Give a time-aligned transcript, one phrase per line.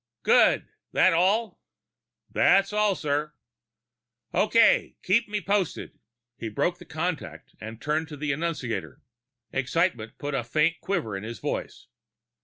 [0.23, 0.67] '""Good.
[0.93, 1.61] That all?"
[2.27, 3.35] "That's all, sir."
[4.33, 4.95] "Okay.
[5.03, 5.99] Keep me posted."
[6.39, 9.03] He broke contact and turned to the annunciator.
[9.51, 11.85] Excitement put a faint quiver in his voice.